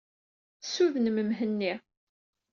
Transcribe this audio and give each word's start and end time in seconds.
Ssudnem 0.61 1.17
Mhenni. 1.27 1.73